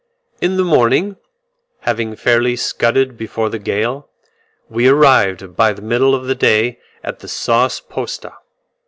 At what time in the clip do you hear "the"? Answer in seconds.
0.57-0.63, 3.49-3.59, 5.73-5.83, 6.25-6.33, 7.19-7.27